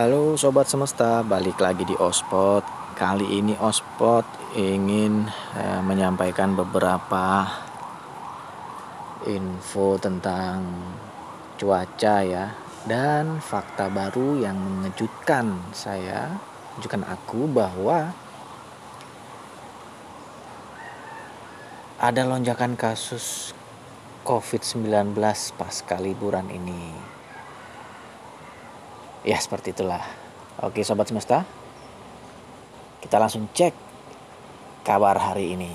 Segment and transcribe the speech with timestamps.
[0.00, 2.64] Halo sobat semesta, balik lagi di Ospot.
[2.96, 4.24] Kali ini Ospot
[4.56, 5.28] ingin
[5.60, 7.44] eh, menyampaikan beberapa
[9.28, 10.64] info tentang
[11.60, 12.48] cuaca ya
[12.88, 16.32] dan fakta baru yang mengejutkan saya,
[16.72, 18.16] mengejutkan aku bahwa
[22.00, 23.52] ada lonjakan kasus
[24.24, 25.12] COVID-19
[25.60, 27.19] pasca liburan ini.
[29.20, 30.00] Ya seperti itulah.
[30.64, 31.44] Oke sobat semesta.
[33.04, 33.72] Kita langsung cek
[34.80, 35.72] kabar hari ini.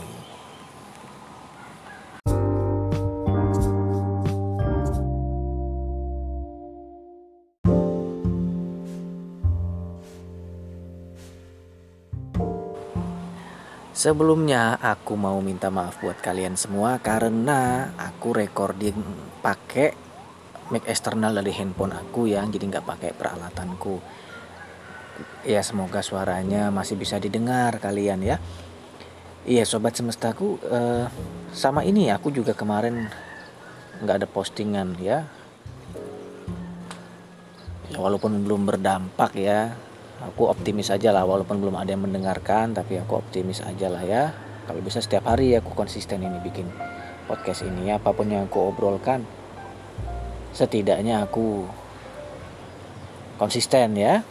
[13.96, 19.02] Sebelumnya aku mau minta maaf buat kalian semua karena aku recording
[19.42, 20.05] pakai
[20.74, 24.02] mic eksternal dari handphone aku ya jadi nggak pakai peralatanku.
[25.46, 28.38] Ya semoga suaranya masih bisa didengar kalian ya.
[29.46, 31.06] Iya sobat semestaku eh,
[31.54, 33.06] sama ini aku juga kemarin
[34.02, 35.30] nggak ada postingan ya.
[37.94, 39.78] Ya walaupun belum berdampak ya
[40.26, 44.24] aku optimis aja lah walaupun belum ada yang mendengarkan tapi aku optimis aja lah ya.
[44.66, 46.66] Kalau bisa setiap hari aku konsisten ini bikin
[47.30, 49.45] podcast ini apa pun yang aku obrolkan
[50.56, 51.68] setidaknya aku
[53.36, 54.24] konsisten ya.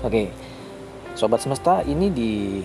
[0.00, 0.32] Oke
[1.12, 2.62] sobat semesta ini di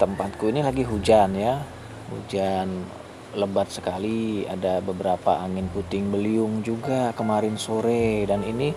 [0.00, 1.60] tempatku ini lagi hujan ya.
[2.08, 2.88] Hujan
[3.36, 8.72] lebat sekali ada beberapa angin puting beliung juga kemarin sore dan ini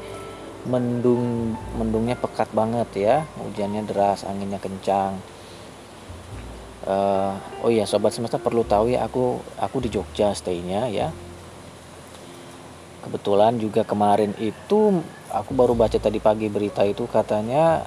[0.67, 3.15] mendung mendungnya pekat banget ya.
[3.39, 5.15] Hujannya deras anginnya kencang.
[6.81, 11.13] Uh, oh iya sobat semesta perlu tahu ya aku aku di Jogja staynya ya
[13.01, 15.01] kebetulan juga kemarin itu
[15.33, 17.81] aku baru baca tadi pagi berita itu katanya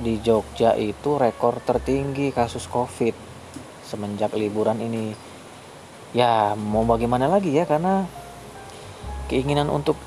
[0.00, 3.16] di Jogja itu rekor tertinggi kasus covid
[3.84, 5.14] semenjak liburan ini.
[6.16, 8.08] Ya mau bagaimana lagi ya karena
[9.28, 9.98] keinginan untuk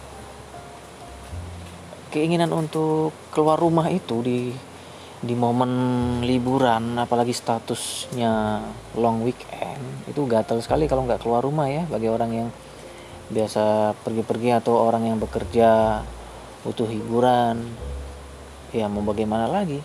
[2.09, 4.49] keinginan untuk keluar rumah itu di
[5.19, 5.71] di momen
[6.23, 8.63] liburan apalagi statusnya
[8.95, 12.49] long weekend itu gatal sekali kalau nggak keluar rumah ya bagi orang yang
[13.29, 16.01] biasa pergi-pergi atau orang yang bekerja
[16.65, 17.61] butuh hiburan
[18.73, 19.81] ya mau bagaimana lagi?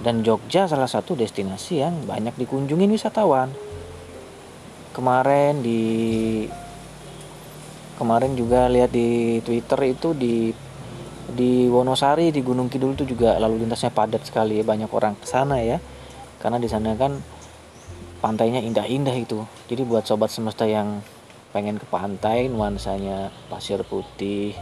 [0.00, 3.52] Dan Jogja salah satu destinasi yang banyak dikunjungi wisatawan.
[4.96, 5.82] Kemarin di
[8.00, 10.56] kemarin juga lihat di Twitter itu di
[11.30, 15.60] di Wonosari di Gunung Kidul itu juga lalu lintasnya padat sekali banyak orang ke sana
[15.60, 15.76] ya.
[16.40, 17.20] Karena di sana kan
[18.24, 19.44] pantainya indah-indah itu.
[19.68, 21.04] Jadi buat sobat semesta yang
[21.50, 24.54] pengen ke pantai nuansanya pasir putih.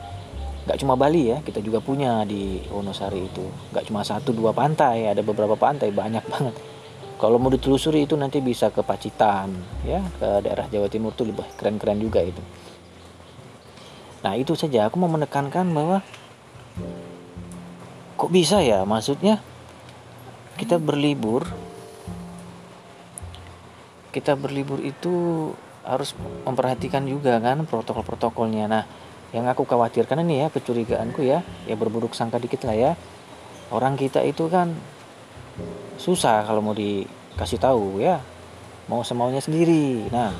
[0.64, 3.44] Nggak cuma Bali ya kita juga punya di Wonosari itu.
[3.72, 6.54] Nggak cuma satu dua pantai ada beberapa pantai banyak banget.
[7.18, 9.50] Kalau mau ditelusuri itu nanti bisa ke Pacitan
[9.82, 12.40] ya ke daerah Jawa Timur tuh lebih keren-keren juga itu.
[14.24, 14.88] Nah itu saja.
[14.88, 16.00] Aku mau menekankan bahwa
[18.14, 18.86] kok bisa ya?
[18.86, 19.42] Maksudnya
[20.58, 21.46] kita berlibur
[24.08, 25.52] kita berlibur itu
[25.88, 26.12] harus
[26.44, 28.68] memperhatikan juga kan protokol-protokolnya.
[28.68, 28.84] Nah,
[29.32, 32.92] yang aku khawatirkan ini ya kecurigaanku ya, ya berburuk sangka dikit lah ya.
[33.72, 34.76] Orang kita itu kan
[35.96, 38.20] susah kalau mau dikasih tahu ya,
[38.92, 40.12] mau semaunya sendiri.
[40.12, 40.32] Nah,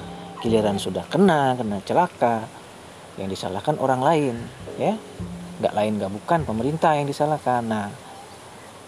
[0.44, 2.44] giliran sudah kena, kena celaka,
[3.18, 4.36] yang disalahkan orang lain
[4.78, 4.94] ya,
[5.58, 7.64] nggak lain nggak bukan pemerintah yang disalahkan.
[7.66, 7.88] Nah,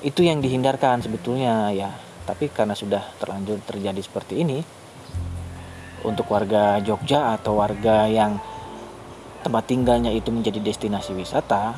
[0.04, 1.90] itu yang dihindarkan sebetulnya ya.
[2.24, 4.62] Tapi karena sudah terlanjur terjadi seperti ini,
[6.04, 8.40] untuk warga Jogja atau warga yang
[9.40, 11.76] tempat tinggalnya itu menjadi destinasi wisata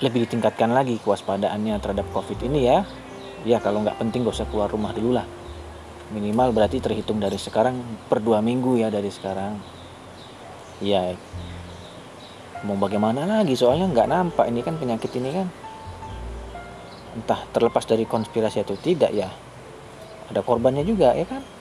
[0.00, 2.88] lebih ditingkatkan lagi kewaspadaannya terhadap covid ini ya.
[3.44, 5.28] Ya kalau nggak penting gak usah keluar rumah dulu lah.
[6.12, 9.60] Minimal berarti terhitung dari sekarang per dua minggu ya dari sekarang.
[10.80, 11.16] Ya
[12.64, 13.56] mau bagaimana lagi?
[13.56, 15.48] Soalnya nggak nampak ini kan penyakit ini kan.
[17.16, 19.28] Entah terlepas dari konspirasi atau tidak ya.
[20.32, 21.59] Ada korbannya juga ya kan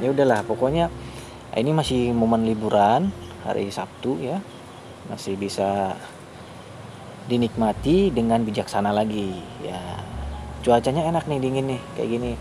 [0.00, 0.92] ya udahlah pokoknya
[1.56, 3.08] ini masih momen liburan
[3.40, 4.44] hari Sabtu ya.
[5.08, 5.96] Masih bisa
[7.30, 9.32] dinikmati dengan bijaksana lagi
[9.64, 9.80] ya.
[10.60, 12.32] Cuacanya enak nih dingin nih kayak gini.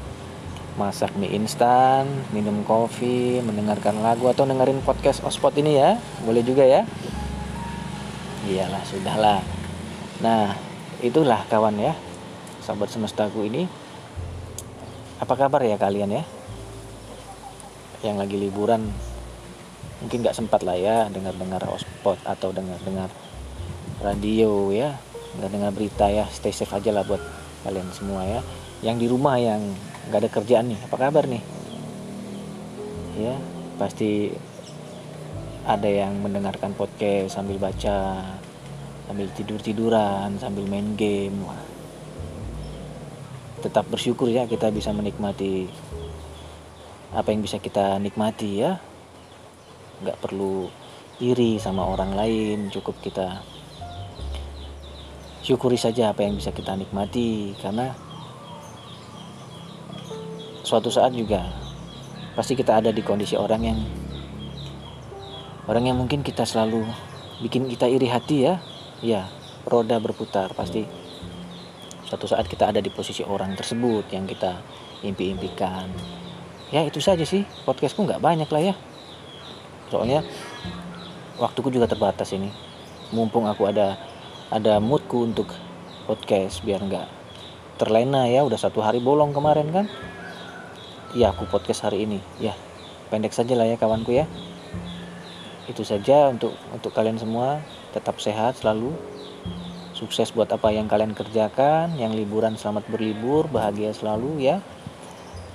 [0.76, 2.04] Masak mie instan
[2.36, 5.96] minum kopi mendengarkan lagu atau dengerin podcast ospot ini ya.
[6.28, 6.84] Boleh juga ya.
[8.44, 9.40] Iyalah sudahlah.
[10.20, 10.60] Nah
[11.00, 11.96] itulah kawan ya
[12.60, 13.64] sahabat semestaku ini.
[15.24, 16.35] Apa kabar ya kalian ya
[18.06, 18.88] yang lagi liburan
[20.04, 23.10] mungkin nggak sempat lah ya dengar-dengar ospot atau dengar-dengar
[24.04, 24.94] radio ya
[25.36, 26.26] nggak dengar berita ya.
[26.32, 27.20] Stay safe aja lah buat
[27.68, 28.42] kalian semua ya.
[28.86, 29.62] Yang di rumah yang
[30.08, 31.44] nggak ada kerjaan nih apa kabar nih?
[33.20, 33.36] Ya
[33.76, 34.32] pasti
[35.66, 38.22] ada yang mendengarkan podcast sambil baca
[39.10, 41.42] sambil tidur tiduran sambil main game.
[43.66, 45.66] Tetap bersyukur ya kita bisa menikmati
[47.16, 48.78] apa yang bisa kita nikmati ya.
[50.04, 50.68] Nggak perlu
[51.24, 53.40] iri sama orang lain cukup kita
[55.40, 57.96] syukuri saja apa yang bisa kita nikmati karena
[60.68, 61.56] suatu saat juga
[62.36, 63.80] pasti kita ada di kondisi orang yang
[65.72, 66.84] orang yang mungkin kita selalu
[67.40, 68.60] bikin kita iri hati ya.
[69.00, 69.24] Ya
[69.64, 70.84] roda berputar pasti
[72.04, 74.60] suatu saat kita ada di posisi orang tersebut yang kita
[75.02, 75.90] impi-impikan
[76.74, 77.46] ya itu saja sih.
[77.68, 78.76] Podcastku nggak banyak lah ya.
[79.94, 80.26] Soalnya
[81.38, 82.50] waktuku juga terbatas ini.
[83.14, 84.00] Mumpung aku ada
[84.50, 85.50] ada moodku untuk
[86.10, 87.08] podcast biar nggak
[87.78, 88.42] terlena ya.
[88.42, 89.86] Udah satu hari bolong kemarin kan.
[91.14, 92.20] Ya aku podcast hari ini.
[92.42, 92.58] Ya
[93.14, 94.26] pendek saja lah ya kawanku ya.
[95.70, 97.62] Itu saja untuk untuk kalian semua.
[97.94, 98.94] Tetap sehat selalu.
[99.96, 101.96] Sukses buat apa yang kalian kerjakan.
[101.96, 104.60] Yang liburan selamat berlibur bahagia selalu ya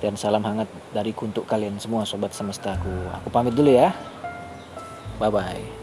[0.01, 2.91] dan salam hangat dari untuk kalian semua sobat semestaku.
[3.21, 3.93] Aku pamit dulu ya.
[5.21, 5.80] Bye bye.